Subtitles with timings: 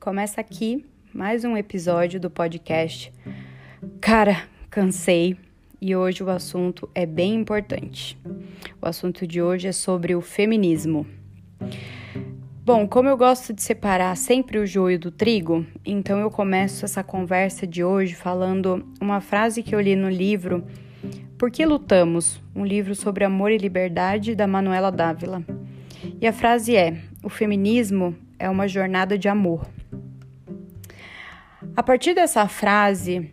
[0.00, 3.12] Começa aqui mais um episódio do podcast.
[4.00, 5.36] Cara, cansei
[5.78, 8.18] e hoje o assunto é bem importante.
[8.80, 11.06] O assunto de hoje é sobre o feminismo.
[12.64, 17.04] Bom, como eu gosto de separar sempre o joio do trigo, então eu começo essa
[17.04, 20.64] conversa de hoje falando uma frase que eu li no livro
[21.36, 22.40] Por que Lutamos?
[22.56, 25.44] Um livro sobre amor e liberdade da Manuela Dávila.
[26.18, 29.68] E a frase é: O feminismo é uma jornada de amor.
[31.80, 33.30] A partir dessa frase,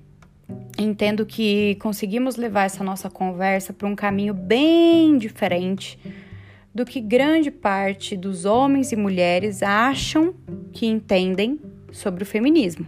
[0.80, 6.00] entendo que conseguimos levar essa nossa conversa para um caminho bem diferente
[6.74, 10.34] do que grande parte dos homens e mulheres acham
[10.72, 11.60] que entendem
[11.92, 12.88] sobre o feminismo.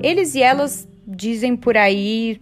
[0.00, 2.38] Eles e elas dizem por aí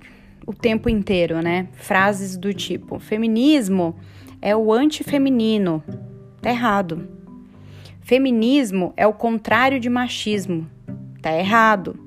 [0.47, 1.69] o tempo inteiro, né?
[1.73, 3.97] Frases do tipo: feminismo
[4.43, 5.83] é o antifeminino.
[6.43, 7.09] Tá errado.
[8.03, 10.74] Feminismo é o contrário de machismo.
[11.25, 11.99] Tá errado.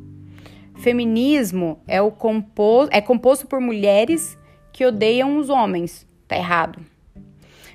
[0.76, 4.38] Feminismo é, o compo é composto por mulheres
[4.72, 6.06] que odeiam os homens.
[6.28, 6.86] Tá errado.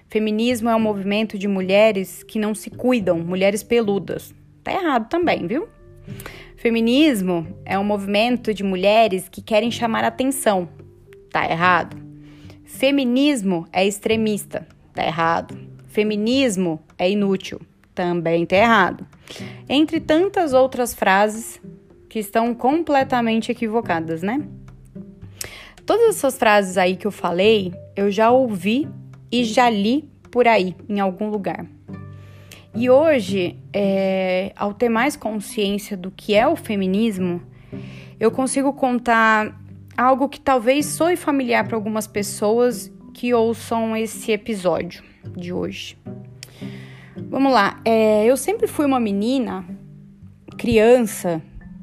[0.08, 4.32] Feminismo é um movimento de mulheres que não se cuidam, mulheres peludas.
[4.62, 5.68] Tá errado também, viu?
[6.54, 10.68] Feminismo é um movimento de mulheres que querem chamar atenção.
[11.28, 11.96] Tá errado.
[12.64, 14.64] Feminismo é extremista.
[14.94, 15.58] Tá errado.
[15.88, 17.60] Feminismo é inútil.
[17.94, 19.06] Também tá errado.
[19.68, 21.60] Entre tantas outras frases
[22.08, 24.42] que estão completamente equivocadas, né?
[25.84, 28.88] Todas essas frases aí que eu falei, eu já ouvi
[29.30, 31.66] e já li por aí, em algum lugar.
[32.74, 37.42] E hoje, é, ao ter mais consciência do que é o feminismo,
[38.18, 39.60] eu consigo contar
[39.96, 45.02] algo que talvez soe familiar para algumas pessoas que ouçam esse episódio
[45.36, 45.98] de hoje.
[47.16, 49.64] Vamos lá, é, eu sempre fui uma menina,
[50.56, 51.42] criança,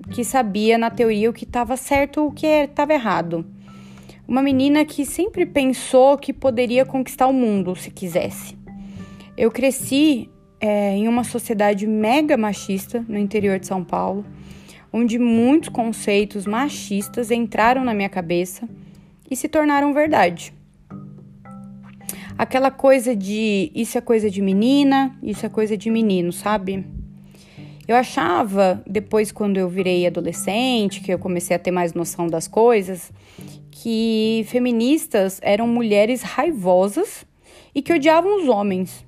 [0.09, 3.45] que sabia na teoria o que estava certo o que estava errado.
[4.27, 8.57] Uma menina que sempre pensou que poderia conquistar o mundo se quisesse.
[9.37, 10.29] Eu cresci
[10.59, 14.25] é, em uma sociedade mega machista no interior de São Paulo,
[14.91, 18.67] onde muitos conceitos machistas entraram na minha cabeça
[19.29, 20.53] e se tornaram verdade.
[22.39, 26.85] Aquela coisa de isso é coisa de menina, isso é coisa de menino, sabe?
[27.85, 32.47] Eu achava, depois quando eu virei adolescente, que eu comecei a ter mais noção das
[32.47, 33.11] coisas,
[33.69, 37.25] que feministas eram mulheres raivosas
[37.75, 39.05] e que odiavam os homens.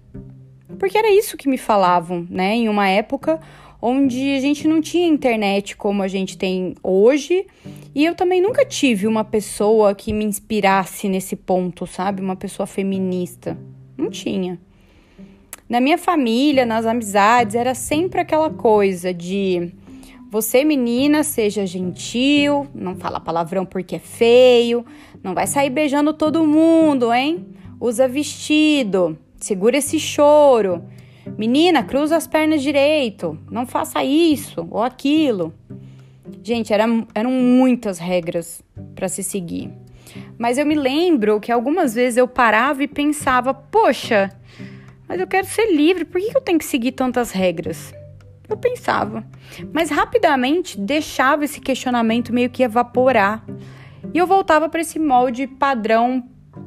[0.77, 2.55] Porque era isso que me falavam, né?
[2.55, 3.39] Em uma época
[3.81, 7.45] onde a gente não tinha internet como a gente tem hoje.
[7.95, 12.21] E eu também nunca tive uma pessoa que me inspirasse nesse ponto, sabe?
[12.21, 13.57] Uma pessoa feminista.
[13.97, 14.59] Não tinha.
[15.67, 19.73] Na minha família, nas amizades, era sempre aquela coisa de
[20.31, 24.85] você, menina, seja gentil, não fala palavrão porque é feio,
[25.21, 27.47] não vai sair beijando todo mundo, hein?
[27.81, 30.83] Usa vestido, segura esse choro.
[31.37, 35.53] Menina, cruza as pernas direito, não faça isso ou aquilo.
[36.43, 38.63] Gente, era, eram muitas regras
[38.95, 39.71] para se seguir.
[40.37, 44.31] Mas eu me lembro que algumas vezes eu parava e pensava: poxa,
[45.07, 47.93] mas eu quero ser livre, por que eu tenho que seguir tantas regras?
[48.49, 49.25] Eu pensava,
[49.71, 53.45] mas rapidamente deixava esse questionamento meio que evaporar.
[54.13, 56.23] E eu voltava para esse molde padrão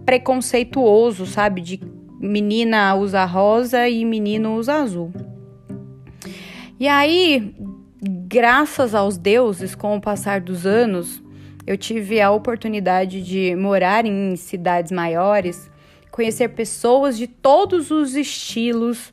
[0.06, 1.60] preconceituoso, sabe?
[1.60, 1.80] De
[2.24, 5.12] menina usa rosa e menino usa azul.
[6.80, 7.54] E aí,
[8.02, 11.22] graças aos deuses, com o passar dos anos,
[11.66, 15.70] eu tive a oportunidade de morar em cidades maiores,
[16.10, 19.12] conhecer pessoas de todos os estilos,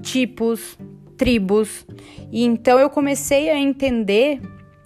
[0.00, 0.78] tipos,
[1.18, 1.86] tribos.
[2.30, 4.40] E então eu comecei a entender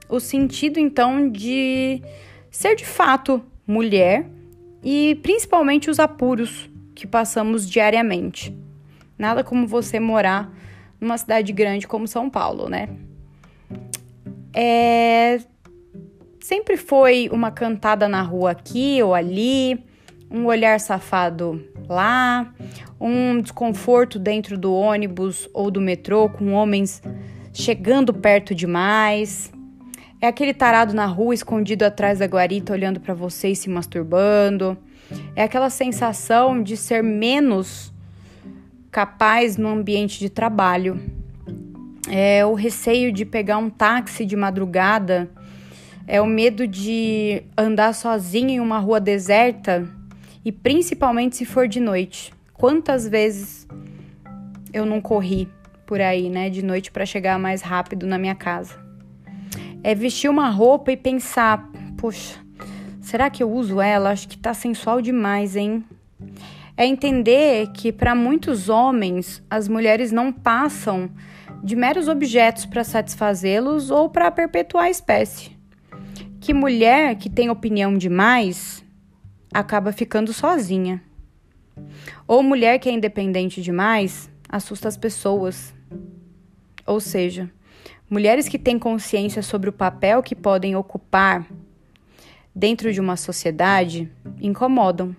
[0.09, 2.03] o sentido então de
[2.51, 4.29] ser de fato mulher
[4.83, 8.57] e principalmente os apuros que passamos diariamente.
[9.19, 10.53] Nada como você morar
[11.01, 12.89] numa cidade grande como São Paulo, né?
[14.53, 15.39] É...
[16.41, 19.85] Sempre foi uma cantada na rua aqui ou ali,
[20.31, 22.53] um olhar safado lá,
[23.01, 27.03] um desconforto dentro do ônibus ou do metrô com homens
[27.53, 29.53] chegando perto demais.
[30.21, 34.79] É aquele tarado na rua escondido atrás da guarita olhando para você e se masturbando.
[35.35, 37.93] É aquela sensação de ser menos
[38.91, 41.01] capaz no ambiente de trabalho.
[42.09, 45.31] É o receio de pegar um táxi de madrugada.
[46.07, 49.89] É o medo de andar sozinho em uma rua deserta
[50.45, 52.33] e principalmente se for de noite.
[52.55, 53.67] Quantas vezes
[54.73, 55.49] eu não corri
[55.85, 58.79] por aí, né, de noite para chegar mais rápido na minha casa.
[59.83, 62.46] É vestir uma roupa e pensar, poxa,
[63.07, 64.11] será que eu uso ela?
[64.11, 65.85] Acho que tá sensual demais, hein?
[66.77, 71.09] É entender que para muitos homens as mulheres não passam
[71.63, 75.57] de meros objetos para satisfazê-los ou para perpetuar a espécie.
[76.41, 78.85] Que mulher que tem opinião demais
[79.55, 81.01] acaba ficando sozinha.
[82.27, 85.73] Ou mulher que é independente demais assusta as pessoas.
[86.85, 87.49] Ou seja,
[88.11, 91.47] mulheres que têm consciência sobre o papel que podem ocupar
[92.57, 94.11] dentro de uma sociedade
[94.41, 95.15] incomodam.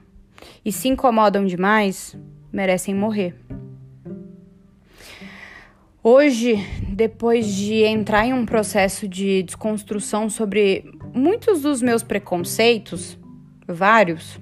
[0.65, 2.17] E se incomodam demais,
[2.51, 3.35] merecem morrer.
[6.03, 6.55] Hoje,
[6.89, 13.19] depois de entrar em um processo de desconstrução sobre muitos dos meus preconceitos,
[13.67, 14.39] vários,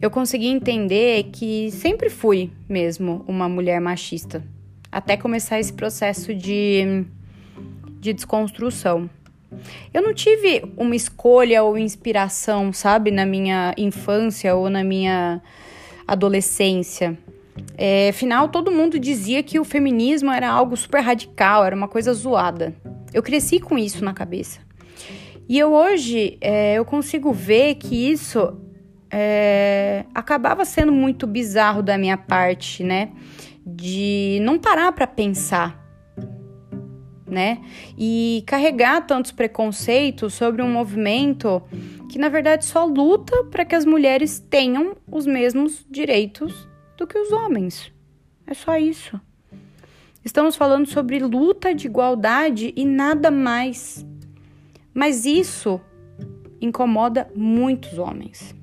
[0.00, 4.42] eu consegui entender que sempre fui mesmo uma mulher machista,
[4.90, 7.04] até começar esse processo de,
[8.00, 9.10] de desconstrução.
[9.92, 15.42] Eu não tive uma escolha ou inspiração, sabe, na minha infância ou na minha
[16.06, 17.18] adolescência.
[17.76, 22.12] É, afinal, todo mundo dizia que o feminismo era algo super radical, era uma coisa
[22.12, 22.74] zoada.
[23.12, 24.60] Eu cresci com isso na cabeça.
[25.48, 28.56] E eu hoje é, eu consigo ver que isso
[29.10, 33.10] é, acabava sendo muito bizarro da minha parte, né?
[33.66, 35.79] De não parar para pensar,
[37.30, 37.62] né?
[37.96, 41.62] E carregar tantos preconceitos sobre um movimento
[42.10, 47.18] que na verdade só luta para que as mulheres tenham os mesmos direitos do que
[47.18, 47.92] os homens.
[48.46, 49.20] É só isso.
[50.24, 54.04] Estamos falando sobre luta de igualdade e nada mais.
[54.92, 55.80] Mas isso
[56.60, 58.54] incomoda muitos homens.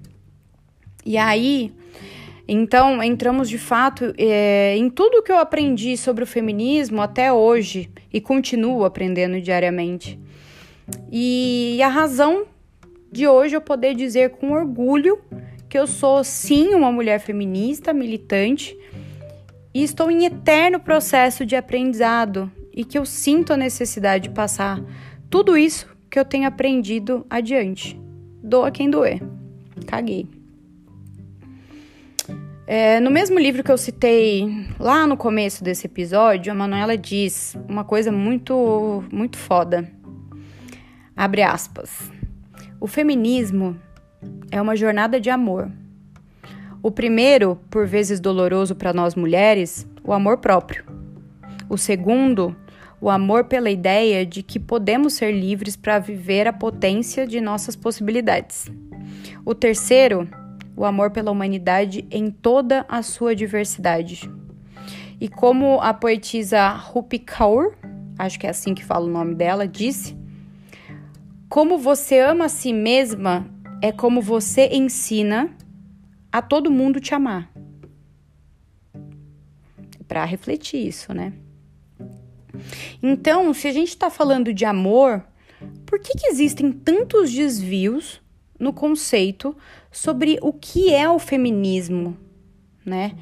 [1.06, 1.74] E aí,
[2.48, 7.90] então, entramos de fato é, em tudo que eu aprendi sobre o feminismo até hoje
[8.12, 10.18] e continuo aprendendo diariamente.
[11.12, 12.46] E a razão
[13.12, 15.20] de hoje eu poder dizer com orgulho
[15.68, 18.78] que eu sou sim uma mulher feminista, militante
[19.74, 24.82] e estou em eterno processo de aprendizado e que eu sinto a necessidade de passar
[25.30, 28.00] tudo isso que eu tenho aprendido adiante.
[28.42, 29.22] Doa quem doer.
[29.86, 30.37] Caguei.
[32.70, 37.56] É, no mesmo livro que eu citei lá no começo desse episódio, a Manuela diz
[37.66, 39.90] uma coisa muito, muito foda.
[41.16, 42.12] Abre aspas.
[42.78, 43.80] O feminismo
[44.52, 45.72] é uma jornada de amor.
[46.84, 50.84] O primeiro, por vezes doloroso para nós mulheres, o amor próprio.
[51.70, 52.54] O segundo,
[53.00, 57.78] o amor pela ideia de que podemos ser livres para viver a potência de nossas
[57.78, 58.70] possibilidades.
[59.46, 60.28] O terceiro,
[60.78, 64.32] o amor pela humanidade em toda a sua diversidade.
[65.20, 67.74] E como a poetisa Rupi Kaur,
[68.18, 70.16] acho que é assim que fala o nome dela, disse:
[71.50, 73.50] Como você ama a si mesma
[73.82, 75.50] é como você ensina
[76.32, 77.52] a todo mundo te amar.
[80.08, 81.34] Para refletir isso, né?
[83.02, 85.24] Então, se a gente está falando de amor,
[85.86, 88.22] por que, que existem tantos desvios
[88.60, 89.56] no conceito
[89.92, 92.18] sobre o que é o feminismo,
[92.86, 93.14] né?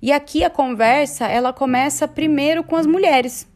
[0.00, 3.46] E aqui a conversa, ela começa primeiro com as mulheres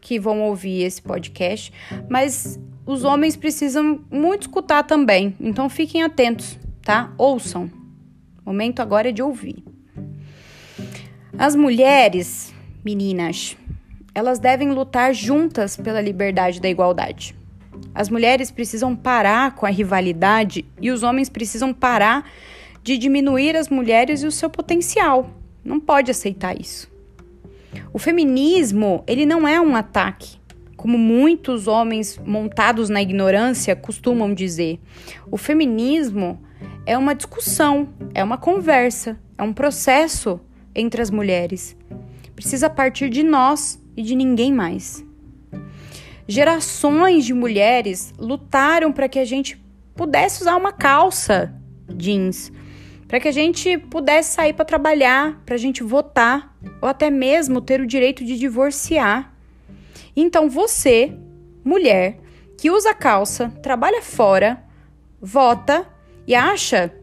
[0.00, 1.72] que vão ouvir esse podcast,
[2.08, 5.34] mas os homens precisam muito escutar também.
[5.40, 7.12] Então fiquem atentos, tá?
[7.16, 7.70] Ouçam.
[8.44, 9.62] O momento agora é de ouvir.
[11.38, 12.52] As mulheres,
[12.84, 13.56] meninas,
[14.14, 17.34] elas devem lutar juntas pela liberdade da igualdade.
[17.94, 22.30] As mulheres precisam parar com a rivalidade e os homens precisam parar
[22.82, 25.30] de diminuir as mulheres e o seu potencial.
[25.64, 26.90] Não pode aceitar isso.
[27.92, 30.38] O feminismo, ele não é um ataque,
[30.76, 34.80] como muitos homens montados na ignorância costumam dizer.
[35.30, 36.40] O feminismo
[36.86, 40.40] é uma discussão, é uma conversa, é um processo
[40.74, 41.76] entre as mulheres.
[42.34, 45.04] Precisa partir de nós e de ninguém mais.
[46.30, 49.60] Gerações de mulheres lutaram para que a gente
[49.96, 51.52] pudesse usar uma calça
[51.88, 52.52] jeans,
[53.08, 57.60] para que a gente pudesse sair para trabalhar, para a gente votar ou até mesmo
[57.60, 59.34] ter o direito de divorciar.
[60.14, 61.12] Então você,
[61.64, 62.20] mulher,
[62.56, 64.62] que usa calça, trabalha fora,
[65.20, 65.84] vota
[66.28, 66.94] e acha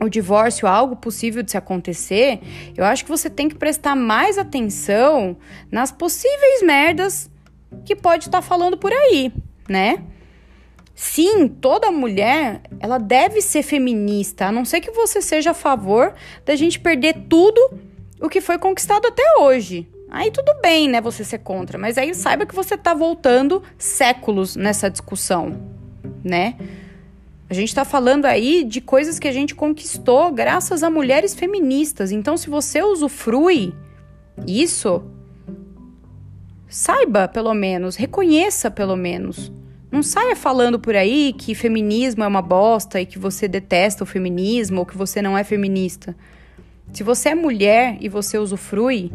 [0.00, 2.38] o divórcio algo possível de se acontecer,
[2.76, 5.36] eu acho que você tem que prestar mais atenção
[5.68, 7.28] nas possíveis merdas
[7.84, 9.32] que pode estar tá falando por aí,
[9.68, 10.04] né?
[10.94, 16.12] Sim, toda mulher, ela deve ser feminista, a não ser que você seja a favor
[16.44, 17.60] da gente perder tudo
[18.20, 19.88] o que foi conquistado até hoje.
[20.10, 24.56] Aí tudo bem, né, você ser contra, mas aí saiba que você tá voltando séculos
[24.56, 25.60] nessa discussão,
[26.24, 26.56] né?
[27.50, 32.12] A gente está falando aí de coisas que a gente conquistou graças a mulheres feministas.
[32.12, 33.72] Então, se você usufrui
[34.46, 35.02] isso,
[36.68, 39.50] saiba pelo menos, reconheça pelo menos.
[39.90, 44.06] Não saia falando por aí que feminismo é uma bosta e que você detesta o
[44.06, 46.14] feminismo ou que você não é feminista.
[46.92, 49.10] Se você é mulher e você usufrui,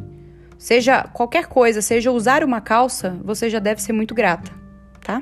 [0.57, 4.51] seja qualquer coisa, seja usar uma calça, você já deve ser muito grata,
[5.01, 5.21] tá?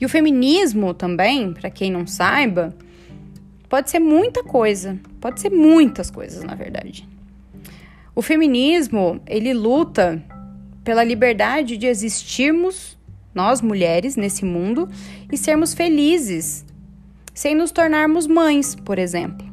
[0.00, 2.74] E o feminismo também, para quem não saiba,
[3.68, 7.08] pode ser muita coisa, pode ser muitas coisas, na verdade.
[8.14, 10.22] O feminismo, ele luta
[10.84, 12.96] pela liberdade de existirmos
[13.34, 14.88] nós mulheres nesse mundo
[15.32, 16.64] e sermos felizes,
[17.34, 19.44] sem nos tornarmos mães, por exemplo.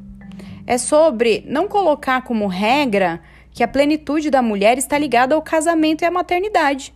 [0.67, 3.19] É sobre não colocar como regra
[3.51, 6.93] que a plenitude da mulher está ligada ao casamento e à maternidade.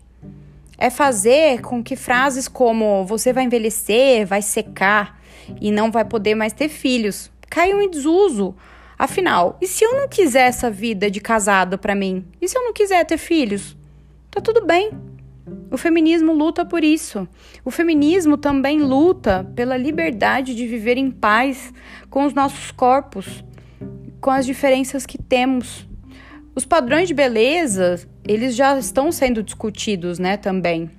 [0.78, 5.20] É fazer com que frases como você vai envelhecer, vai secar
[5.60, 8.54] e não vai poder mais ter filhos caiam em desuso.
[9.00, 12.26] Afinal, e se eu não quiser essa vida de casado para mim?
[12.42, 13.78] E se eu não quiser ter filhos?
[14.36, 14.92] Tá tudo bem.
[15.72, 17.26] O feminismo luta por isso.
[17.64, 21.74] O feminismo também luta pela liberdade de viver em paz
[22.10, 23.46] com os nossos corpos,
[24.20, 25.88] com as diferenças que temos.
[26.54, 30.92] Os padrões de beleza, eles já estão sendo discutidos, né, também.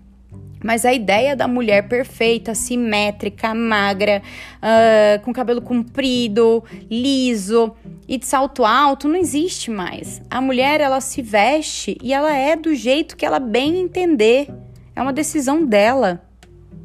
[0.62, 4.22] Mas a ideia da mulher perfeita, simétrica, magra,
[4.56, 7.74] uh, com cabelo comprido, liso
[8.08, 10.22] e de salto alto não existe mais.
[10.30, 14.48] A mulher ela se veste e ela é do jeito que ela bem entender.
[14.94, 16.22] É uma decisão dela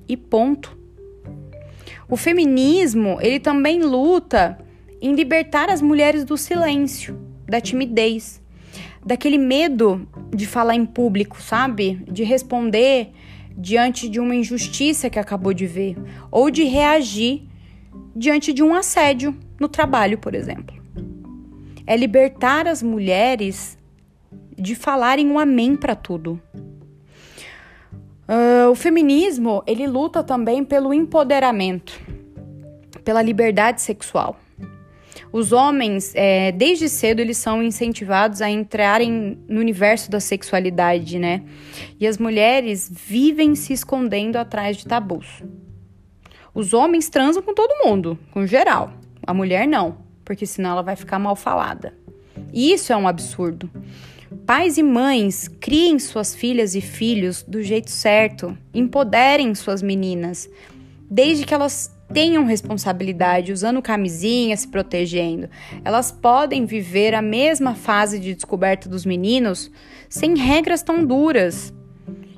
[0.07, 0.77] e ponto.
[2.09, 4.57] O feminismo ele também luta
[5.01, 8.41] em libertar as mulheres do silêncio, da timidez,
[9.03, 12.03] daquele medo de falar em público, sabe?
[12.11, 13.11] De responder
[13.57, 15.97] diante de uma injustiça que acabou de ver,
[16.29, 17.47] ou de reagir
[18.15, 20.75] diante de um assédio no trabalho, por exemplo.
[21.85, 23.77] É libertar as mulheres
[24.57, 26.41] de falarem um amém para tudo.
[28.27, 31.99] Uh, o feminismo ele luta também pelo empoderamento,
[33.03, 34.39] pela liberdade sexual.
[35.31, 41.43] Os homens, é, desde cedo, eles são incentivados a entrarem no universo da sexualidade, né?
[41.99, 45.41] E as mulheres vivem se escondendo atrás de tabus.
[46.53, 48.91] Os homens transam com todo mundo, com geral.
[49.25, 51.93] A mulher não, porque senão ela vai ficar mal falada.
[52.51, 53.69] E isso é um absurdo.
[54.45, 60.49] Pais e mães criem suas filhas e filhos do jeito certo, empoderem suas meninas,
[61.09, 65.49] desde que elas tenham responsabilidade, usando camisinha, se protegendo.
[65.83, 69.71] Elas podem viver a mesma fase de descoberta dos meninos
[70.09, 71.73] sem regras tão duras.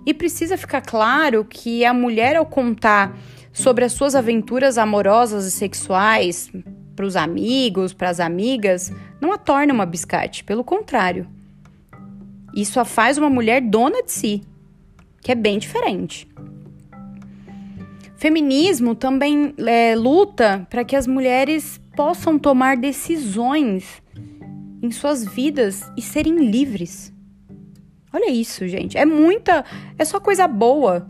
[0.05, 3.17] E precisa ficar claro que a mulher, ao contar
[3.51, 6.51] sobre as suas aventuras amorosas e sexuais
[6.95, 11.27] para os amigos, para as amigas, não a torna uma biscate, pelo contrário.
[12.55, 14.41] Isso a faz uma mulher dona de si,
[15.21, 16.27] que é bem diferente.
[18.23, 24.01] Feminismo também é, luta para que as mulheres possam tomar decisões
[24.81, 27.13] em suas vidas e serem livres.
[28.13, 28.97] Olha isso, gente.
[28.97, 29.65] É muita.
[29.99, 31.05] É só coisa boa,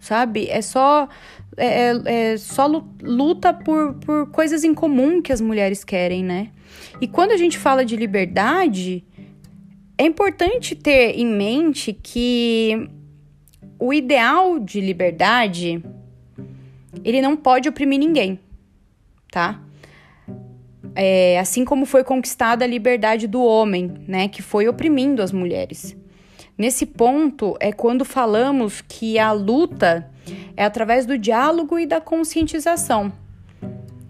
[0.00, 0.48] sabe?
[0.48, 1.08] É só.
[1.56, 2.66] É, é, é só
[3.00, 6.48] luta por, por coisas em comum que as mulheres querem, né?
[7.00, 9.04] E quando a gente fala de liberdade,
[9.96, 12.90] é importante ter em mente que
[13.78, 15.80] o ideal de liberdade
[17.04, 18.38] ele não pode oprimir ninguém,
[19.30, 19.60] tá?
[20.94, 25.96] É, assim como foi conquistada a liberdade do homem, né, que foi oprimindo as mulheres.
[26.56, 30.10] Nesse ponto é quando falamos que a luta
[30.56, 33.12] é através do diálogo e da conscientização.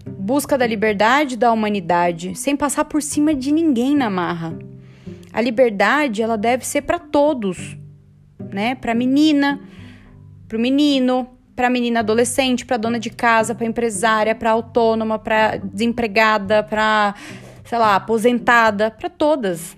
[0.06, 4.58] Busca da liberdade da humanidade, sem passar por cima de ninguém na marra.
[5.32, 7.76] A liberdade, ela deve ser para todos,
[8.50, 8.74] né?
[8.74, 9.60] Para menina,
[10.48, 15.56] para o menino, para menina adolescente, para dona de casa, para empresária, para autônoma, para
[15.56, 17.16] desempregada, para,
[17.64, 19.76] sei lá, aposentada, para todas.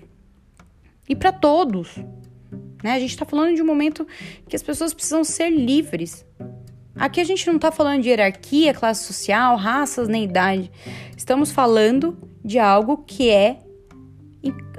[1.09, 1.97] E para todos.
[2.83, 2.93] Né?
[2.93, 4.05] A gente está falando de um momento
[4.47, 6.23] que as pessoas precisam ser livres.
[6.95, 10.71] Aqui a gente não está falando de hierarquia, classe social, raças nem idade.
[11.17, 13.57] Estamos falando de algo que é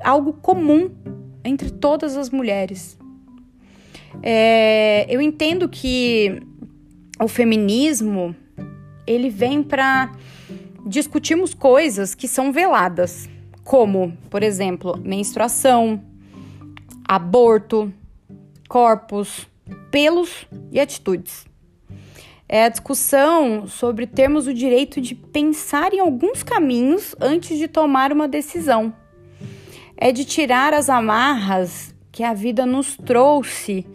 [0.04, 0.88] algo comum
[1.42, 2.97] entre todas as mulheres.
[4.23, 6.40] É, eu entendo que
[7.21, 8.35] o feminismo
[9.07, 10.12] ele vem para
[10.87, 13.28] discutirmos coisas que são veladas,
[13.64, 16.02] como, por exemplo, menstruação,
[17.07, 17.92] aborto,
[18.69, 19.47] corpos,
[19.90, 21.47] pelos e atitudes.
[22.49, 28.12] É a discussão sobre termos o direito de pensar em alguns caminhos antes de tomar
[28.12, 28.92] uma decisão.
[29.97, 33.87] É de tirar as amarras que a vida nos trouxe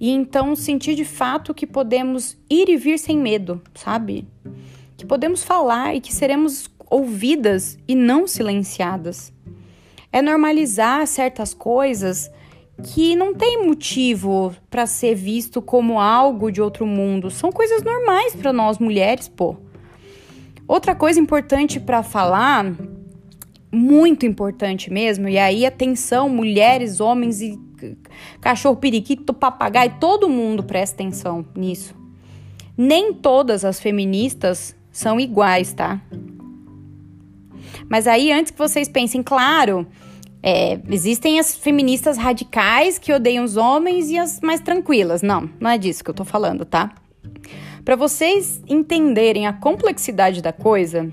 [0.00, 4.26] e então sentir de fato que podemos ir e vir sem medo, sabe?
[4.96, 9.32] Que podemos falar e que seremos ouvidas e não silenciadas.
[10.12, 12.30] É normalizar certas coisas
[12.82, 17.30] que não tem motivo para ser visto como algo de outro mundo.
[17.30, 19.56] São coisas normais para nós mulheres, pô.
[20.66, 22.74] Outra coisa importante para falar,
[23.70, 27.58] muito importante mesmo, e aí atenção, mulheres, homens e
[28.40, 31.94] cachorro periquito, papagaio, todo mundo presta atenção nisso.
[32.76, 36.00] Nem todas as feministas são iguais, tá?
[37.88, 39.86] Mas aí, antes que vocês pensem, claro,
[40.42, 45.22] é, existem as feministas radicais que odeiam os homens e as mais tranquilas.
[45.22, 46.94] Não, não é disso que eu tô falando, tá?
[47.84, 51.12] Para vocês entenderem a complexidade da coisa,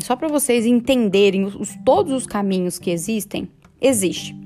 [0.00, 3.48] só para vocês entenderem os, todos os caminhos que existem,
[3.80, 4.41] existe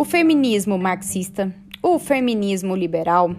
[0.00, 3.36] o feminismo marxista, o feminismo liberal,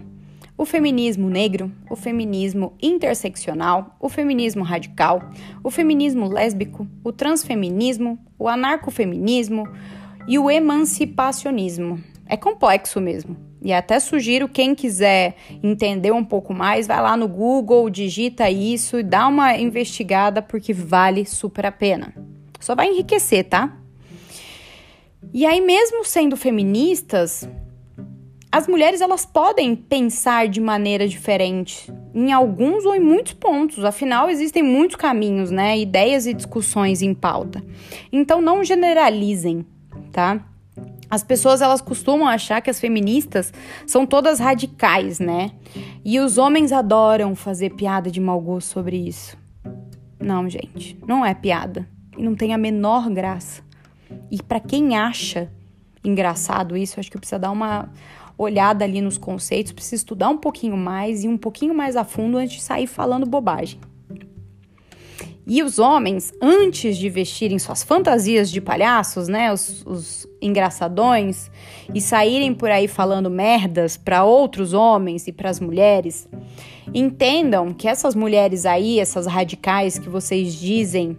[0.56, 5.28] o feminismo negro, o feminismo interseccional, o feminismo radical,
[5.64, 9.66] o feminismo lésbico, o transfeminismo, o anarcofeminismo
[10.28, 12.00] e o emancipacionismo.
[12.26, 13.36] É complexo mesmo.
[13.60, 19.00] E até sugiro quem quiser entender um pouco mais, vai lá no Google, digita isso
[19.00, 22.14] e dá uma investigada porque vale super a pena.
[22.60, 23.81] Só vai enriquecer, tá?
[25.32, 27.48] E aí, mesmo sendo feministas,
[28.50, 33.84] as mulheres elas podem pensar de maneira diferente em alguns ou em muitos pontos.
[33.84, 35.78] Afinal, existem muitos caminhos, né?
[35.78, 37.64] Ideias e discussões em pauta.
[38.12, 39.64] Então, não generalizem,
[40.10, 40.44] tá?
[41.08, 43.52] As pessoas elas costumam achar que as feministas
[43.86, 45.50] são todas radicais, né?
[46.04, 49.36] E os homens adoram fazer piada de mau gosto sobre isso.
[50.18, 51.88] Não, gente, não é piada.
[52.16, 53.62] E não tem a menor graça.
[54.30, 55.50] E para quem acha
[56.04, 57.90] engraçado isso, acho que precisa dar uma
[58.36, 62.36] olhada ali nos conceitos, precisa estudar um pouquinho mais e um pouquinho mais a fundo
[62.36, 63.78] antes de sair falando bobagem.
[65.44, 71.50] E os homens, antes de vestirem suas fantasias de palhaços, né, os, os engraçadões,
[71.92, 76.28] e saírem por aí falando merdas para outros homens e para as mulheres,
[76.94, 81.18] entendam que essas mulheres aí, essas radicais que vocês dizem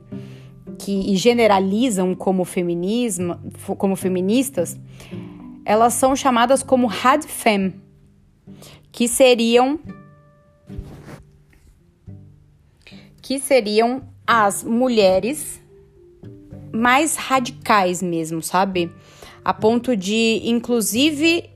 [0.83, 3.39] que generalizam como feminismo,
[3.77, 4.77] como feministas,
[5.63, 7.73] elas são chamadas como radfem,
[8.91, 9.79] que seriam
[13.21, 15.61] que seriam as mulheres
[16.73, 18.91] mais radicais mesmo, sabe?
[19.45, 21.49] A ponto de inclusive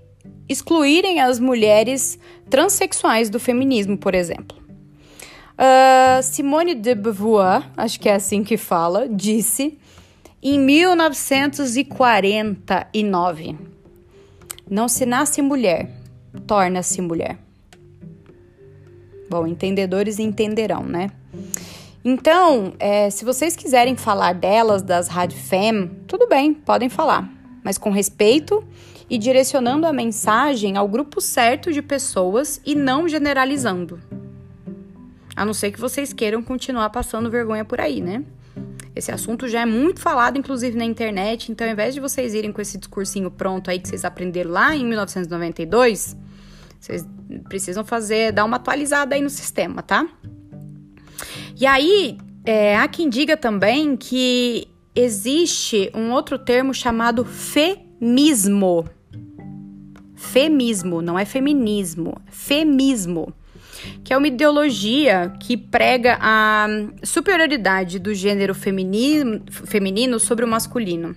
[0.48, 2.18] excluírem as mulheres
[2.50, 4.57] transexuais do feminismo, por exemplo.
[5.58, 9.80] Uh, Simone de Beauvoir, acho que é assim que fala, disse
[10.42, 13.58] em 1949:
[14.70, 15.90] Não se nasce mulher,
[16.46, 17.40] torna-se mulher.
[19.30, 21.10] Bom, entendedores entenderão, né?
[22.06, 27.28] Então, é, se vocês quiserem falar delas, das Radfem, tudo bem, podem falar,
[27.64, 28.64] mas com respeito
[29.10, 34.00] e direcionando a mensagem ao grupo certo de pessoas e não generalizando.
[35.38, 38.24] A não ser que vocês queiram continuar passando vergonha por aí, né?
[38.96, 41.52] Esse assunto já é muito falado, inclusive, na internet.
[41.52, 44.76] Então, ao invés de vocês irem com esse discursinho pronto aí que vocês aprenderam lá
[44.76, 46.18] em 1992,
[46.80, 47.08] vocês
[47.48, 50.08] precisam fazer, dar uma atualizada aí no sistema, tá?
[51.56, 58.86] E aí, é, há quem diga também que existe um outro termo chamado femismo.
[60.16, 63.32] Femismo, não é feminismo, femismo
[64.04, 66.68] que é uma ideologia que prega a
[67.04, 71.16] superioridade do gênero feminino, feminino sobre o masculino.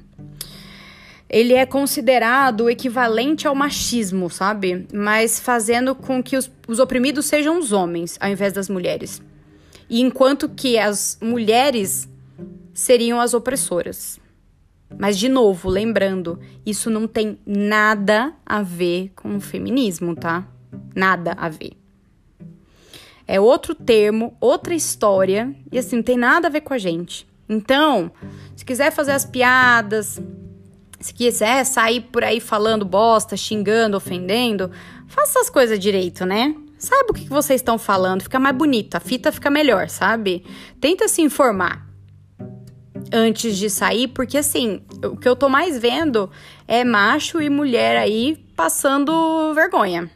[1.28, 4.86] Ele é considerado equivalente ao machismo, sabe?
[4.92, 9.22] Mas fazendo com que os, os oprimidos sejam os homens, ao invés das mulheres.
[9.88, 12.08] E enquanto que as mulheres
[12.74, 14.18] seriam as opressoras.
[14.98, 20.44] Mas, de novo, lembrando, isso não tem nada a ver com o feminismo, tá?
[20.96, 21.79] Nada a ver
[23.32, 27.24] é outro termo, outra história, e assim, não tem nada a ver com a gente.
[27.48, 28.10] Então,
[28.56, 30.20] se quiser fazer as piadas,
[30.98, 34.68] se quiser sair por aí falando bosta, xingando, ofendendo,
[35.06, 36.56] faça as coisas direito, né?
[36.76, 40.44] Saiba o que vocês estão falando, fica mais bonito, a fita fica melhor, sabe?
[40.80, 41.86] Tenta se informar.
[43.12, 46.30] antes de sair, porque assim, o que eu tô mais vendo
[46.66, 50.10] é macho e mulher aí passando vergonha.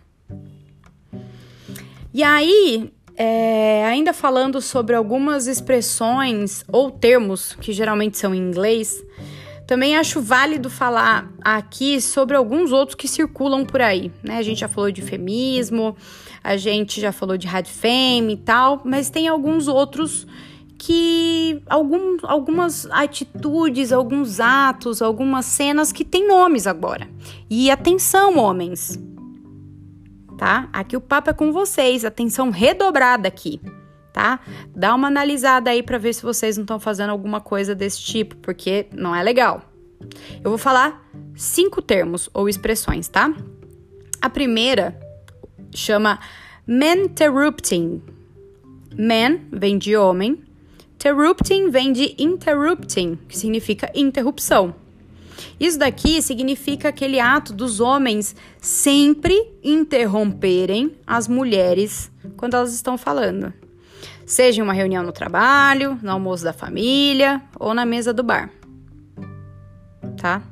[2.13, 9.03] E aí, é, ainda falando sobre algumas expressões ou termos que geralmente são em inglês,
[9.67, 14.37] também acho válido falar aqui sobre alguns outros que circulam por aí, né?
[14.37, 15.97] A gente já falou de feminismo,
[16.43, 20.27] a gente já falou de hard fame e tal, mas tem alguns outros
[20.77, 27.09] que algum, algumas atitudes, alguns atos, algumas cenas que têm nomes agora.
[27.49, 28.99] E atenção, homens.
[30.39, 30.69] Tá?
[30.73, 33.61] Aqui o papo é com vocês, atenção redobrada aqui,
[34.13, 34.41] tá?
[34.75, 38.37] Dá uma analisada aí para ver se vocês não estão fazendo alguma coisa desse tipo,
[38.37, 39.63] porque não é legal.
[40.43, 43.33] Eu vou falar cinco termos ou expressões, tá?
[44.21, 44.99] A primeira
[45.73, 46.19] chama
[46.67, 48.03] menterrupting.
[48.97, 50.45] Man vem de homem,
[51.05, 54.75] Interrupting vem de interrupting, que significa interrupção.
[55.59, 63.53] Isso daqui significa aquele ato dos homens sempre interromperem as mulheres quando elas estão falando.
[64.27, 68.51] Seja em uma reunião no trabalho, no almoço da família ou na mesa do bar.
[70.17, 70.43] Tá?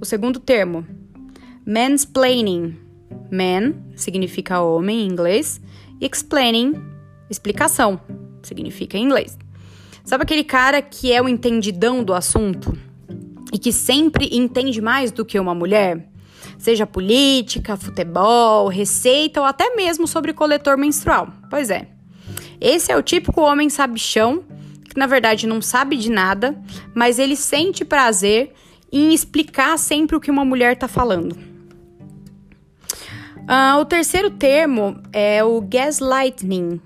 [0.00, 0.86] O segundo termo,
[1.66, 2.76] mansplaining.
[3.30, 5.60] Man significa homem em inglês,
[6.00, 6.74] explaining,
[7.28, 8.00] explicação,
[8.42, 9.36] significa em inglês.
[10.02, 12.78] Sabe aquele cara que é o entendidão do assunto
[13.52, 16.08] e que sempre entende mais do que uma mulher?
[16.58, 21.28] Seja política, futebol, receita ou até mesmo sobre coletor menstrual.
[21.48, 21.88] Pois é.
[22.60, 24.42] Esse é o típico homem sabichão
[24.88, 26.58] que na verdade não sabe de nada,
[26.94, 28.52] mas ele sente prazer
[28.90, 31.36] em explicar sempre o que uma mulher está falando.
[33.48, 36.80] Uh, o terceiro termo é o gaslighting,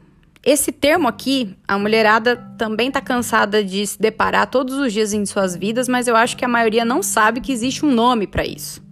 [0.44, 5.24] esse termo aqui, a mulherada também tá cansada de se deparar todos os dias em
[5.24, 8.44] suas vidas, mas eu acho que a maioria não sabe que existe um nome para
[8.44, 8.82] isso.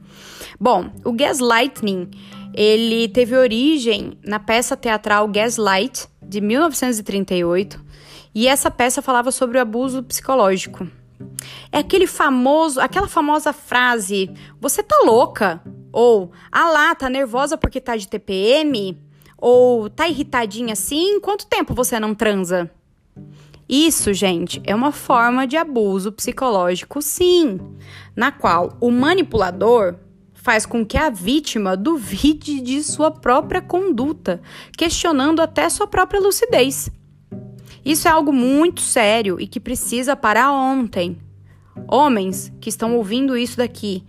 [0.61, 2.09] Bom, o gaslighting,
[2.55, 7.85] ele teve origem na peça teatral Gaslight de 1938,
[8.33, 10.87] e essa peça falava sobre o abuso psicológico.
[11.73, 15.61] É aquele famoso, aquela famosa frase: "Você tá louca?"
[15.93, 18.97] ou "Ah lá, tá nervosa porque tá de TPM?"
[19.41, 21.19] Ou tá irritadinha assim?
[21.21, 22.71] Quanto tempo você não transa?
[23.69, 27.61] Isso, gente, é uma forma de abuso psicológico, sim,
[28.17, 29.95] na qual o manipulador
[30.35, 34.43] faz com que a vítima duvide de sua própria conduta,
[34.77, 36.91] questionando até sua própria lucidez.
[37.85, 41.19] Isso é algo muito sério e que precisa parar ontem.
[41.87, 44.05] Homens que estão ouvindo isso daqui,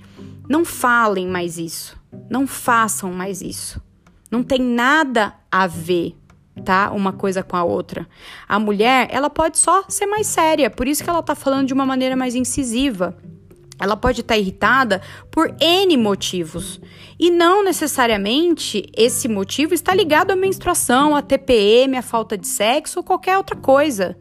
[0.50, 1.96] não falem mais isso,
[2.30, 3.80] não façam mais isso.
[4.32, 6.16] Não tem nada a ver,
[6.64, 6.90] tá?
[6.92, 8.08] Uma coisa com a outra.
[8.48, 11.74] A mulher, ela pode só ser mais séria, por isso que ela tá falando de
[11.74, 13.18] uma maneira mais incisiva.
[13.82, 16.80] Ela pode estar tá irritada por N motivos.
[17.20, 23.00] E não necessariamente esse motivo está ligado à menstruação, à TPM, à falta de sexo
[23.00, 24.16] ou qualquer outra coisa.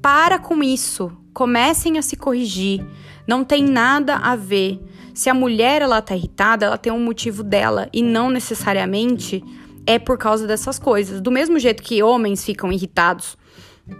[0.00, 1.10] Para com isso.
[1.34, 2.86] Comecem a se corrigir.
[3.26, 4.80] Não tem nada a ver.
[5.14, 9.44] Se a mulher ela tá irritada, ela tem um motivo dela e não necessariamente
[9.86, 11.20] é por causa dessas coisas.
[11.20, 13.36] Do mesmo jeito que homens ficam irritados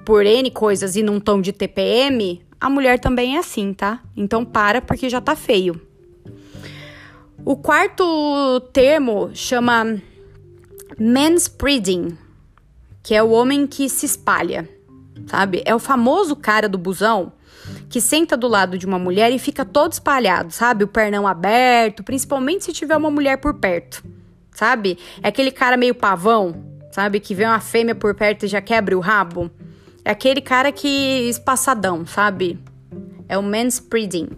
[0.04, 4.00] por N coisas e num tom de TPM, a mulher também é assim, tá?
[4.16, 5.80] Então para porque já tá feio.
[7.44, 10.00] O quarto termo chama
[10.98, 12.16] manspreading,
[13.02, 14.68] que é o homem que se espalha,
[15.26, 15.60] sabe?
[15.64, 17.32] É o famoso cara do busão
[17.92, 20.82] que senta do lado de uma mulher e fica todo espalhado, sabe?
[20.82, 24.02] O pernão aberto, principalmente se tiver uma mulher por perto,
[24.50, 24.98] sabe?
[25.22, 27.20] É aquele cara meio pavão, sabe?
[27.20, 29.50] Que vê uma fêmea por perto e já quebra o rabo.
[30.06, 30.88] É aquele cara que
[31.28, 32.58] espaçadão, sabe?
[33.28, 34.30] É o manspreading.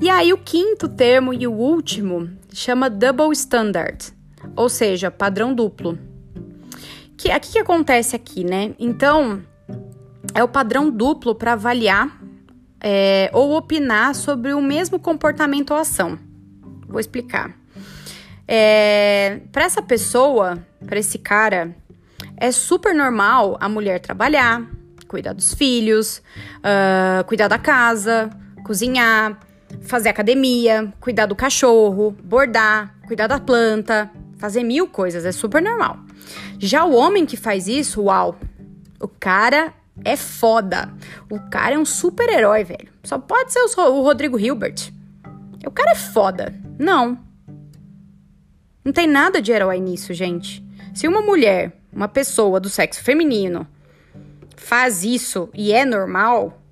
[0.00, 4.12] E aí o quinto termo e o último chama double standard,
[4.54, 5.98] ou seja, padrão duplo.
[7.16, 8.72] Que aqui que acontece aqui, né?
[8.78, 9.42] Então,
[10.32, 12.24] é o padrão duplo para avaliar
[12.80, 16.18] é, ou opinar sobre o mesmo comportamento ou ação.
[16.88, 17.54] Vou explicar.
[18.46, 21.74] É, para essa pessoa, para esse cara,
[22.36, 24.62] é super normal a mulher trabalhar,
[25.08, 26.22] cuidar dos filhos,
[26.58, 28.30] uh, cuidar da casa,
[28.64, 29.38] cozinhar,
[29.82, 35.98] fazer academia, cuidar do cachorro, bordar, cuidar da planta, fazer mil coisas, é super normal.
[36.58, 38.38] Já o homem que faz isso, uau,
[39.00, 39.72] o cara
[40.04, 40.92] é foda.
[41.30, 42.88] O cara é um super-herói, velho.
[43.02, 44.92] Só pode ser o Rodrigo Hilbert.
[45.66, 46.54] O cara é foda.
[46.78, 47.18] Não.
[48.84, 50.64] Não tem nada de herói nisso, gente.
[50.94, 53.66] Se uma mulher, uma pessoa do sexo feminino,
[54.56, 56.62] faz isso e é normal,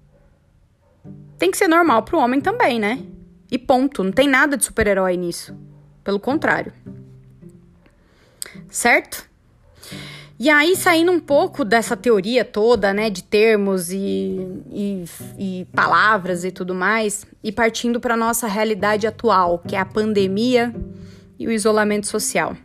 [1.38, 3.02] tem que ser normal para o homem também, né?
[3.50, 4.02] E ponto.
[4.02, 5.56] Não tem nada de super-herói nisso.
[6.02, 6.72] Pelo contrário.
[8.68, 9.28] Certo?
[10.38, 14.40] E aí, saindo um pouco dessa teoria toda, né, de termos e,
[14.72, 15.04] e,
[15.38, 20.74] e palavras e tudo mais, e partindo para nossa realidade atual, que é a pandemia
[21.38, 22.56] e o isolamento social.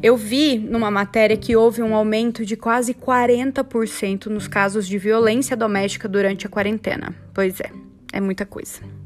[0.00, 5.56] Eu vi numa matéria que houve um aumento de quase 40% nos casos de violência
[5.56, 7.14] doméstica durante a quarentena.
[7.34, 7.70] Pois é,
[8.12, 9.01] é muita coisa.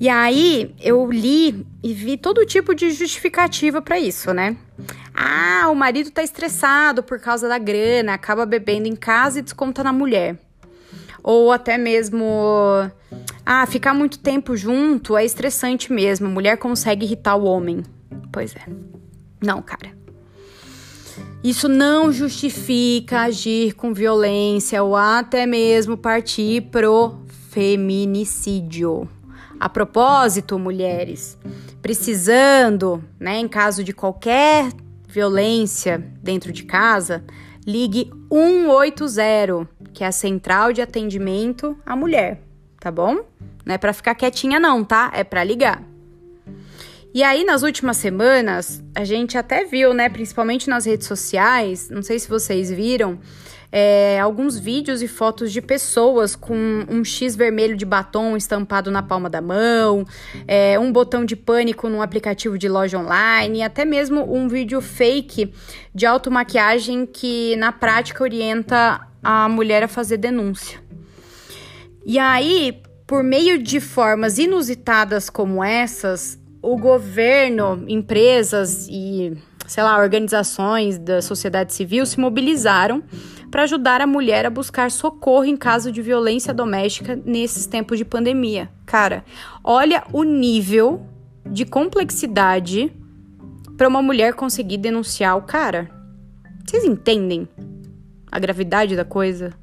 [0.00, 4.56] E aí eu li e vi todo tipo de justificativa para isso, né?
[5.14, 9.82] Ah, o marido tá estressado por causa da grana, acaba bebendo em casa e desconta
[9.82, 10.38] na mulher.
[11.22, 12.24] Ou até mesmo,
[13.44, 17.82] ah, ficar muito tempo junto é estressante mesmo, mulher consegue irritar o homem.
[18.30, 18.62] Pois é.
[19.42, 19.96] Não, cara.
[21.42, 27.14] Isso não justifica agir com violência ou até mesmo partir pro
[27.50, 29.08] feminicídio.
[29.58, 31.38] A propósito, mulheres,
[31.80, 34.70] precisando, né, em caso de qualquer
[35.08, 37.24] violência dentro de casa,
[37.66, 42.42] ligue 180, que é a central de atendimento à mulher,
[42.78, 43.24] tá bom?
[43.64, 45.10] Não é para ficar quietinha não, tá?
[45.14, 45.82] É para ligar.
[47.14, 52.02] E aí, nas últimas semanas, a gente até viu, né, principalmente nas redes sociais, não
[52.02, 53.18] sei se vocês viram,
[53.78, 56.56] é, alguns vídeos e fotos de pessoas com
[56.88, 60.06] um X vermelho de batom estampado na palma da mão,
[60.48, 64.80] é, um botão de pânico num aplicativo de loja online, e até mesmo um vídeo
[64.80, 65.52] fake
[65.94, 70.80] de automaquiagem que na prática orienta a mulher a fazer denúncia.
[72.02, 79.36] E aí, por meio de formas inusitadas como essas, o governo, empresas e,
[79.66, 83.02] sei lá, organizações da sociedade civil se mobilizaram
[83.56, 88.04] para ajudar a mulher a buscar socorro em caso de violência doméstica nesses tempos de
[88.04, 88.70] pandemia.
[88.84, 89.24] Cara,
[89.64, 91.06] olha o nível
[91.42, 92.92] de complexidade
[93.74, 95.90] para uma mulher conseguir denunciar o cara.
[96.66, 97.48] Vocês entendem
[98.30, 99.54] a gravidade da coisa?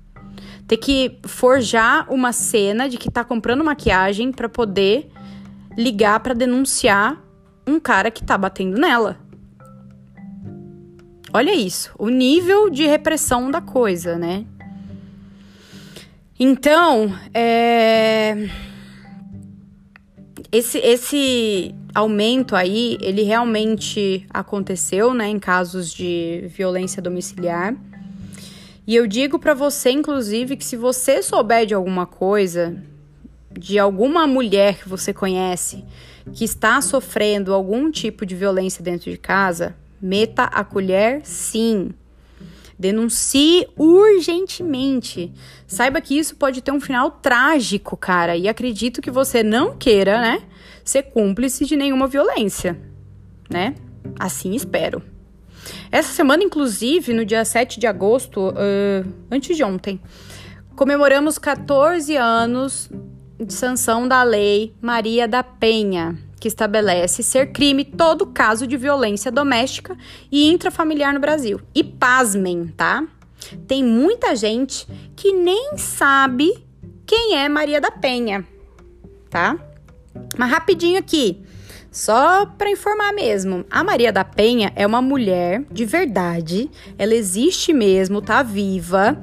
[0.68, 5.08] Ter que forjar uma cena de que tá comprando maquiagem para poder
[5.78, 7.24] ligar para denunciar
[7.68, 9.20] um cara que tá batendo nela.
[11.36, 14.46] Olha isso, o nível de repressão da coisa, né?
[16.40, 18.50] Então, é...
[20.52, 27.76] esse, esse aumento aí, ele realmente aconteceu, né, em casos de violência domiciliar.
[28.86, 32.78] E eu digo para você, inclusive, que se você souber de alguma coisa,
[33.52, 35.84] de alguma mulher que você conhece
[36.34, 41.92] que está sofrendo algum tipo de violência dentro de casa, meta a colher sim.
[42.78, 45.32] Denuncie urgentemente.
[45.66, 50.20] Saiba que isso pode ter um final trágico, cara, e acredito que você não queira,
[50.20, 50.44] né,
[50.84, 52.78] ser cúmplice de nenhuma violência,
[53.50, 53.76] né?
[54.20, 55.02] Assim espero.
[55.90, 60.02] Essa semana, inclusive, no dia 7 de agosto, uh, antes de ontem,
[60.76, 62.92] comemoramos 14 anos
[63.40, 69.32] de sanção da Lei Maria da Penha, que estabelece ser crime todo caso de violência
[69.32, 69.96] doméstica
[70.30, 71.62] e intrafamiliar no Brasil.
[71.74, 73.08] E pasmem, tá?
[73.66, 76.52] Tem muita gente que nem sabe
[77.06, 78.46] quem é Maria da Penha,
[79.30, 79.58] tá?
[80.38, 81.42] Mas rapidinho aqui,
[81.90, 87.72] só para informar mesmo, a Maria da Penha é uma mulher de verdade, ela existe
[87.72, 89.18] mesmo, tá viva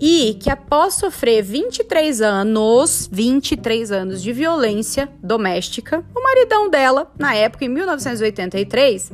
[0.00, 7.34] e que após sofrer 23 anos, 23 anos de violência doméstica, o maridão dela, na
[7.34, 9.12] época em 1983,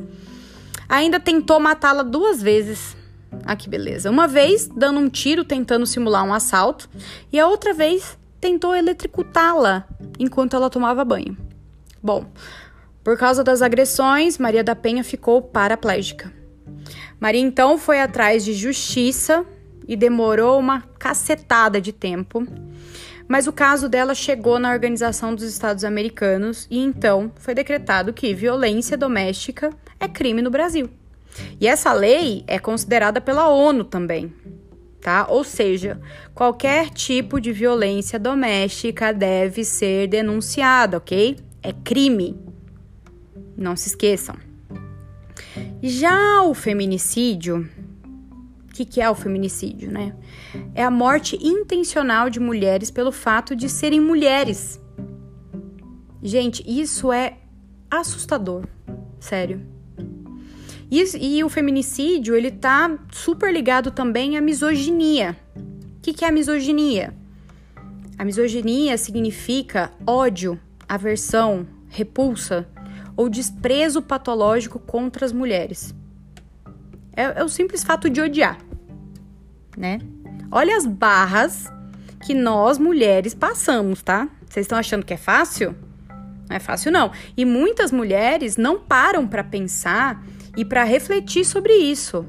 [0.87, 2.95] ainda tentou matá-la duas vezes.
[3.45, 4.09] Ah, que beleza.
[4.09, 6.89] Uma vez dando um tiro tentando simular um assalto
[7.31, 9.85] e a outra vez tentou eletrocutá-la
[10.17, 11.37] enquanto ela tomava banho.
[12.01, 12.25] Bom,
[13.03, 16.31] por causa das agressões, Maria da Penha ficou paraplégica.
[17.19, 19.45] Maria então foi atrás de justiça
[19.87, 22.45] e demorou uma cacetada de tempo.
[23.27, 28.33] Mas o caso dela chegou na Organização dos Estados Americanos e então foi decretado que
[28.33, 30.89] violência doméstica é crime no Brasil.
[31.59, 34.33] E essa lei é considerada pela ONU também,
[35.01, 35.27] tá?
[35.29, 35.99] Ou seja,
[36.33, 41.37] qualquer tipo de violência doméstica deve ser denunciada, ok?
[41.61, 42.39] É crime.
[43.55, 44.35] Não se esqueçam.
[45.81, 47.67] Já o feminicídio
[48.77, 50.13] que, que é o feminicídio, né?
[50.75, 54.79] É a morte intencional de mulheres pelo fato de serem mulheres.
[56.21, 57.37] Gente, isso é
[57.89, 58.67] assustador,
[59.19, 59.65] sério.
[60.91, 65.35] E, o feminicídio, ele tá super ligado também à misoginia.
[65.55, 67.13] O que, que é a misoginia?
[68.17, 72.67] A misoginia significa ódio, aversão, repulsa
[73.17, 75.93] ou desprezo patológico contra as mulheres.
[77.11, 78.59] É, é o simples fato de odiar,
[79.77, 79.99] né?
[80.51, 81.71] Olha as barras
[82.25, 84.27] que nós mulheres passamos, tá?
[84.49, 85.75] Vocês estão achando que é fácil?
[86.49, 87.11] Não é fácil não.
[87.35, 90.23] E muitas mulheres não param para pensar
[90.55, 92.25] e para refletir sobre isso.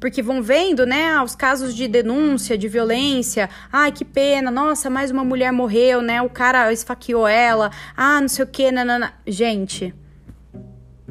[0.00, 3.50] Porque vão vendo, né, os casos de denúncia, de violência.
[3.70, 6.22] Ai, que pena, nossa, mais uma mulher morreu, né?
[6.22, 7.70] O cara esfaqueou ela.
[7.96, 9.12] Ah, não sei o que, nanana.
[9.26, 9.92] Gente,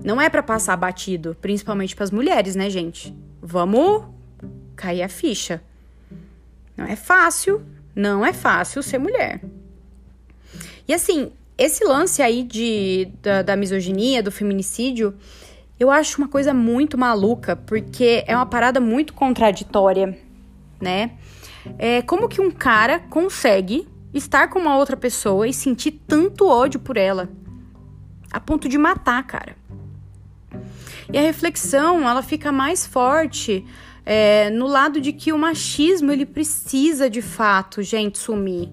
[0.04, 3.16] não é para passar batido, principalmente para as mulheres, né, gente?
[3.42, 4.06] Vamos
[4.76, 5.62] cair a ficha.
[6.78, 9.42] Não é fácil, não é fácil ser mulher.
[10.88, 15.16] E assim, esse lance aí de, da, da misoginia, do feminicídio,
[15.80, 20.18] eu acho uma coisa muito maluca, porque é uma parada muito contraditória,
[20.80, 21.12] né?
[21.78, 26.80] É, como que um cara consegue estar com uma outra pessoa e sentir tanto ódio
[26.80, 27.28] por ela?
[28.32, 29.56] A ponto de matar, cara.
[31.12, 33.66] E a reflexão, ela fica mais forte
[34.10, 38.70] é, no lado de que o machismo, ele precisa de fato, gente, sumir.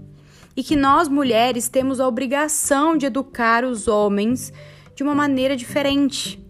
[0.56, 4.52] E que nós, mulheres, temos a obrigação de educar os homens
[4.94, 6.44] de uma maneira diferente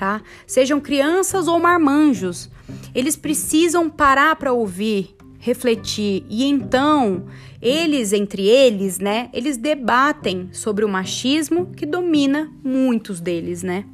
[0.00, 0.22] tá?
[0.46, 2.48] Sejam crianças ou marmanjos,
[2.94, 7.26] eles precisam parar para ouvir, refletir e então
[7.60, 9.28] eles entre eles, né?
[9.30, 13.84] Eles debatem sobre o machismo que domina muitos deles, né?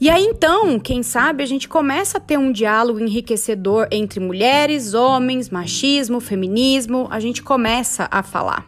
[0.00, 4.94] E aí então, quem sabe a gente começa a ter um diálogo enriquecedor entre mulheres,
[4.94, 8.66] homens, machismo, feminismo, a gente começa a falar,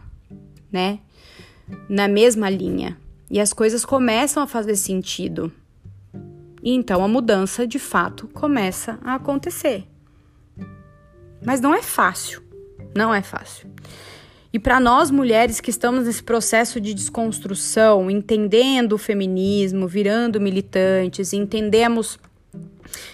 [0.71, 0.99] né?
[1.89, 2.99] Na mesma linha.
[3.31, 5.51] E as coisas começam a fazer sentido.
[6.61, 9.87] E então a mudança de fato começa a acontecer.
[11.43, 12.43] Mas não é fácil.
[12.95, 13.73] Não é fácil.
[14.53, 21.33] E para nós mulheres que estamos nesse processo de desconstrução, entendendo o feminismo, virando militantes,
[21.33, 22.19] entendemos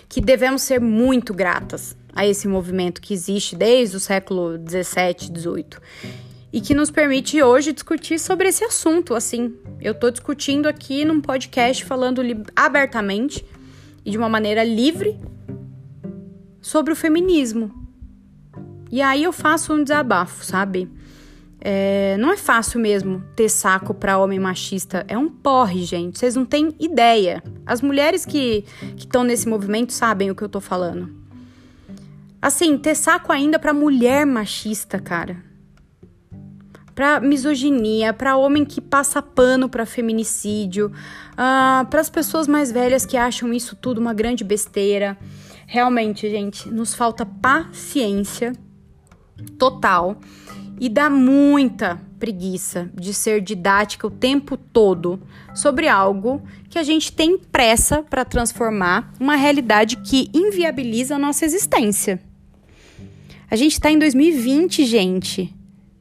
[0.10, 5.82] que devemos ser muito gratas a esse movimento que existe desde o século 17, 18
[6.52, 9.15] e que nos permite hoje discutir sobre esse assunto.
[9.15, 12.21] Assim, eu estou discutindo aqui num podcast falando
[12.54, 13.45] abertamente
[14.04, 15.17] e de uma maneira livre
[16.60, 17.71] sobre o feminismo.
[18.91, 20.89] E aí eu faço um desabafo, sabe?
[21.62, 25.06] É, não é fácil mesmo ter saco para homem machista.
[25.08, 26.17] É um porre, gente.
[26.17, 27.43] Vocês não têm ideia.
[27.65, 28.63] As mulheres que
[28.95, 31.10] estão nesse movimento sabem o que eu tô falando.
[32.41, 35.50] Assim, ter saco ainda para mulher machista, cara
[37.00, 40.91] para misoginia, para homem que passa pano para feminicídio, uh,
[41.38, 45.17] ah, as pessoas mais velhas que acham isso tudo uma grande besteira.
[45.65, 48.52] Realmente, gente, nos falta paciência
[49.58, 50.17] total
[50.80, 55.22] e dá muita preguiça de ser didática o tempo todo
[55.54, 61.46] sobre algo que a gente tem pressa para transformar uma realidade que inviabiliza a nossa
[61.46, 62.20] existência.
[63.50, 65.54] A gente está em 2020, gente.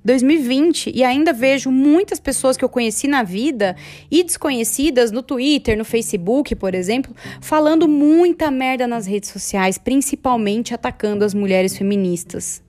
[0.05, 3.77] 2020 e ainda vejo muitas pessoas que eu conheci na vida
[4.11, 10.73] e desconhecidas no Twitter, no Facebook, por exemplo, falando muita merda nas redes sociais, principalmente
[10.73, 12.63] atacando as mulheres feministas.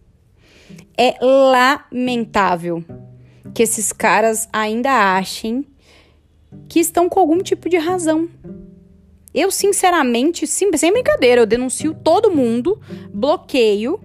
[0.98, 2.84] É lamentável
[3.54, 5.66] que esses caras ainda achem
[6.68, 8.30] que estão com algum tipo de razão.
[9.34, 12.80] Eu, sinceramente, sim, sem brincadeira, eu denuncio todo mundo,
[13.14, 14.00] bloqueio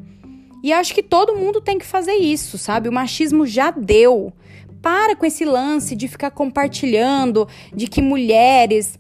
[0.62, 2.88] e acho que todo mundo tem que fazer isso, sabe?
[2.88, 4.33] O machismo já deu.
[4.81, 8.98] Para com esse lance de ficar compartilhando de que mulheres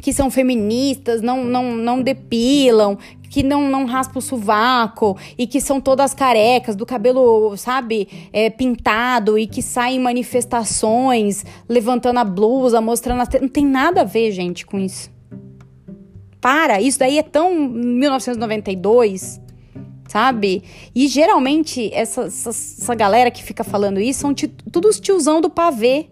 [0.00, 2.98] que são feministas não, não, não depilam,
[3.30, 8.50] que não, não raspam o sovaco e que são todas carecas, do cabelo, sabe, é,
[8.50, 13.28] pintado e que saem em manifestações levantando a blusa, mostrando as.
[13.40, 15.10] Não tem nada a ver, gente, com isso.
[16.40, 19.40] Para, isso daí é tão 1992
[20.08, 20.64] sabe?
[20.92, 24.34] E geralmente essa, essa, essa, galera que fica falando isso são
[24.72, 26.08] todos tiozão do pavê,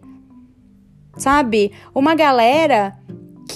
[1.16, 1.72] sabe?
[1.92, 2.96] Uma galera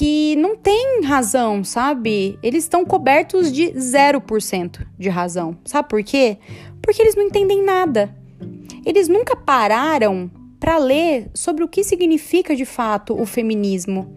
[0.02, 2.36] que não tem razão, sabe?
[2.42, 5.56] Eles estão cobertos de 0% de razão.
[5.64, 6.38] Sabe por quê?
[6.82, 8.12] Porque eles não entendem nada.
[8.84, 10.28] Eles nunca pararam
[10.58, 14.12] para ler sobre o que significa de fato o feminismo.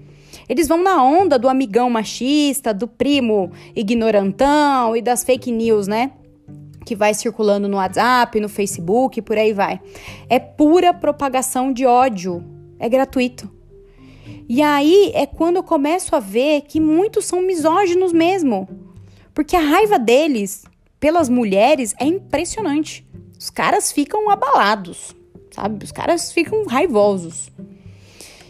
[0.49, 6.13] Eles vão na onda do amigão machista, do primo ignorantão e das fake news, né?
[6.83, 9.79] Que vai circulando no WhatsApp, no Facebook, por aí vai.
[10.27, 12.43] É pura propagação de ódio.
[12.79, 13.54] É gratuito.
[14.47, 18.67] E aí é quando eu começo a ver que muitos são misóginos mesmo.
[19.33, 20.65] Porque a raiva deles
[20.99, 23.05] pelas mulheres é impressionante.
[23.37, 25.15] os caras ficam abalados,
[25.51, 25.83] sabe?
[25.83, 27.51] Os caras ficam raivosos.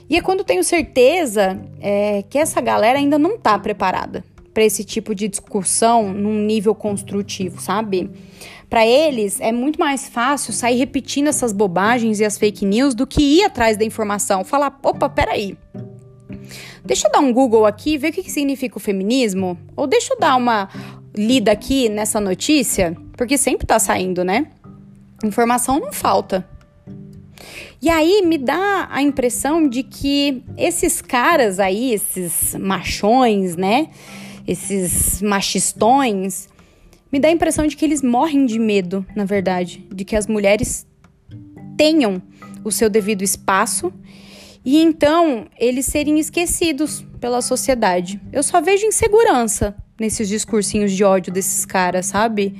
[0.09, 4.23] E é quando eu tenho certeza é, que essa galera ainda não tá preparada
[4.53, 8.09] para esse tipo de discussão num nível construtivo, sabe?
[8.75, 13.07] Para eles é muito mais fácil sair repetindo essas bobagens e as fake news do
[13.07, 15.57] que ir atrás da informação, falar, opa, peraí.
[16.83, 19.57] Deixa eu dar um Google aqui ver o que significa o feminismo.
[19.77, 20.67] Ou deixa eu dar uma
[21.15, 24.47] lida aqui nessa notícia, porque sempre tá saindo, né?
[25.23, 26.45] Informação não falta.
[27.81, 33.87] E aí me dá a impressão de que esses caras aí, esses machões, né?
[34.45, 36.49] Esses machistões,
[37.15, 40.27] me dá a impressão de que eles morrem de medo, na verdade, de que as
[40.27, 40.85] mulheres
[41.77, 42.21] tenham
[42.61, 43.93] o seu devido espaço
[44.65, 48.19] e então eles serem esquecidos pela sociedade.
[48.33, 52.53] Eu só vejo insegurança nesses discursinhos de ódio desses caras, sabe?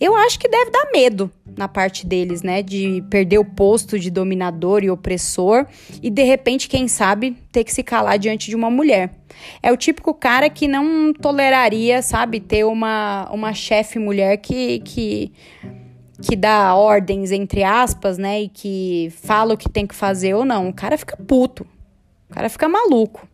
[0.00, 2.62] Eu acho que deve dar medo na parte deles, né?
[2.62, 5.66] De perder o posto de dominador e opressor
[6.02, 9.12] e de repente, quem sabe, ter que se calar diante de uma mulher.
[9.62, 15.32] É o típico cara que não toleraria, sabe, ter uma, uma chefe mulher que, que,
[16.22, 18.40] que dá ordens, entre aspas, né?
[18.40, 20.70] E que fala o que tem que fazer ou não.
[20.70, 21.66] O cara fica puto.
[22.30, 23.28] O cara fica maluco.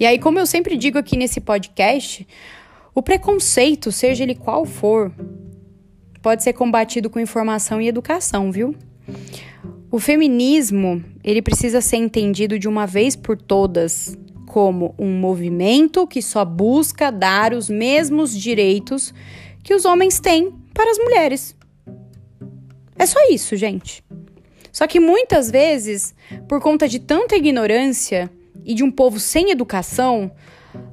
[0.00, 2.26] E aí, como eu sempre digo aqui nesse podcast,
[2.94, 5.12] o preconceito, seja ele qual for,
[6.20, 8.74] pode ser combatido com informação e educação, viu?
[9.90, 14.16] O feminismo, ele precisa ser entendido de uma vez por todas
[14.46, 19.12] como um movimento que só busca dar os mesmos direitos
[19.62, 21.56] que os homens têm para as mulheres.
[22.98, 24.04] É só isso, gente.
[24.70, 26.14] Só que muitas vezes,
[26.48, 28.30] por conta de tanta ignorância
[28.64, 30.30] e de um povo sem educação,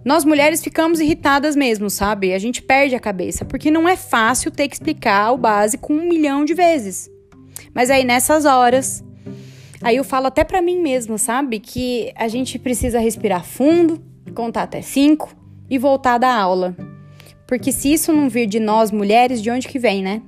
[0.04, 2.34] nós mulheres ficamos irritadas mesmo, sabe?
[2.34, 6.08] A gente perde a cabeça, porque não é fácil ter que explicar o básico um
[6.08, 7.10] milhão de vezes.
[7.74, 9.04] Mas aí nessas horas,
[9.82, 11.60] aí eu falo até para mim mesma, sabe?
[11.60, 14.02] Que a gente precisa respirar fundo,
[14.34, 15.36] contar até cinco
[15.70, 16.76] e voltar da aula.
[17.48, 20.22] Porque se isso não vir de nós mulheres, de onde que vem, né?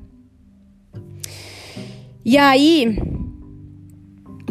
[2.24, 2.98] E aí,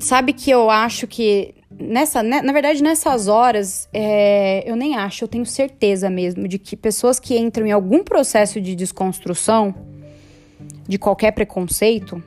[0.01, 5.25] sabe que eu acho que nessa, né, na verdade, nessas horas, é, eu nem acho,
[5.25, 9.75] eu tenho certeza mesmo de que pessoas que entram em algum processo de desconstrução
[10.87, 12.23] de qualquer preconceito,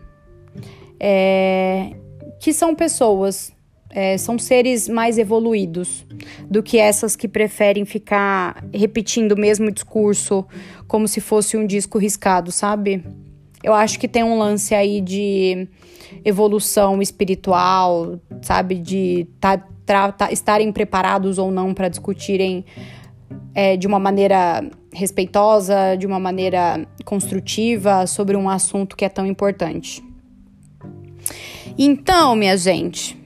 [0.99, 1.91] é,
[2.39, 3.53] que são pessoas,
[3.89, 6.05] é, são seres mais evoluídos
[6.49, 10.45] do que essas que preferem ficar repetindo o mesmo discurso
[10.87, 13.03] como se fosse um disco riscado, sabe?
[13.63, 15.67] Eu acho que tem um lance aí de
[16.23, 18.75] evolução espiritual, sabe?
[18.75, 22.65] De tá, tá, estarem preparados ou não para discutirem
[23.53, 29.25] é, de uma maneira respeitosa, de uma maneira construtiva sobre um assunto que é tão
[29.25, 30.03] importante.
[31.77, 33.17] Então, minha gente,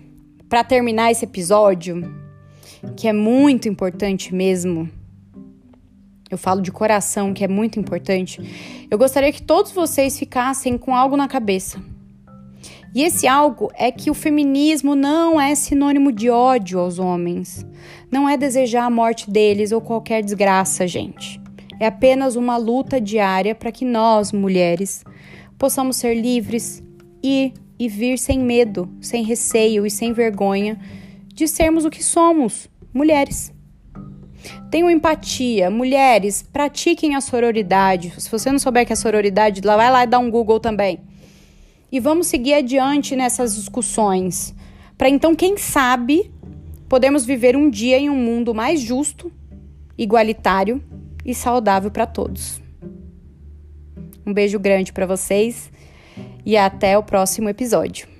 [0.47, 2.01] para terminar esse episódio,
[2.95, 4.89] que é muito importante mesmo,
[6.29, 8.41] eu falo de coração, que é muito importante,
[8.89, 11.81] eu gostaria que todos vocês ficassem com algo na cabeça.
[12.97, 17.63] E esse algo é que o feminismo não é sinônimo de ódio aos homens.
[18.11, 21.39] Não é desejar a morte deles ou qualquer desgraça, gente.
[21.79, 25.05] É apenas uma luta diária para que nós, mulheres,
[25.59, 26.83] possamos ser livres
[27.23, 30.79] e, e vir sem medo, sem receio e sem vergonha
[31.31, 33.53] de sermos o que somos, mulheres.
[34.71, 35.69] Tenham empatia.
[35.69, 38.11] Mulheres, pratiquem a sororidade.
[38.17, 40.99] Se você não souber que é sororidade, vai lá e dá um Google também.
[41.91, 44.53] E vamos seguir adiante nessas discussões.
[44.97, 46.31] Para então, quem sabe,
[46.89, 49.31] podemos viver um dia em um mundo mais justo,
[49.97, 50.83] igualitário
[51.25, 52.61] e saudável para todos.
[54.25, 55.71] Um beijo grande para vocês
[56.45, 58.16] e até o próximo episódio.